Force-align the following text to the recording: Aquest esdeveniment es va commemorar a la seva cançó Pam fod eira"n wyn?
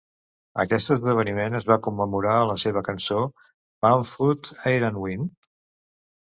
Aquest 0.61 0.93
esdeveniment 0.93 1.57
es 1.59 1.67
va 1.71 1.77
commemorar 1.87 2.31
a 2.37 2.47
la 2.53 2.55
seva 2.63 2.83
cançó 2.89 3.19
Pam 3.87 4.07
fod 4.15 4.51
eira"n 4.73 4.99
wyn? 5.05 5.31